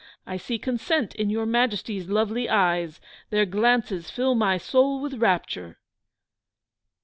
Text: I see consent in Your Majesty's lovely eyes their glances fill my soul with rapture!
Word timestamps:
I 0.25 0.37
see 0.37 0.57
consent 0.57 1.13
in 1.13 1.29
Your 1.29 1.45
Majesty's 1.45 2.09
lovely 2.09 2.49
eyes 2.49 2.99
their 3.29 3.45
glances 3.45 4.09
fill 4.09 4.33
my 4.33 4.57
soul 4.57 4.99
with 4.99 5.13
rapture! 5.13 5.77